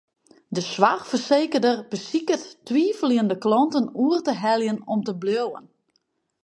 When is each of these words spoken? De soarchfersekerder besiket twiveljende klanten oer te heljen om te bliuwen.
De 0.47 0.61
soarchfersekerder 0.61 1.85
besiket 1.89 2.47
twiveljende 2.69 3.37
klanten 3.45 3.87
oer 4.03 4.21
te 4.27 4.33
heljen 4.43 4.79
om 4.93 4.99
te 5.07 5.13
bliuwen. 5.21 5.65